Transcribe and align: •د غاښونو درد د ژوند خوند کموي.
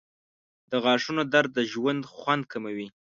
•د 0.71 0.73
غاښونو 0.83 1.23
درد 1.33 1.49
د 1.57 1.59
ژوند 1.71 2.01
خوند 2.15 2.43
کموي. 2.51 2.87